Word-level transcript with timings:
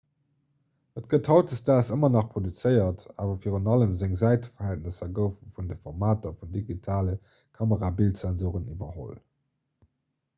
et 0.99 1.07
gëtt 1.09 1.27
hautdesdaags 1.31 1.89
ëmmer 1.95 2.11
nach 2.13 2.29
produzéiert 2.37 3.03
awer 3.25 3.35
virun 3.43 3.69
allem 3.73 3.93
seng 3.99 4.15
säiteverhältnesser 4.21 5.11
goufe 5.19 5.51
vun 5.59 5.69
de 5.73 5.77
formater 5.83 6.33
vun 6.39 6.51
digitale 6.57 7.15
kamerabildsensore 7.59 8.63
iwwerholl 8.77 9.13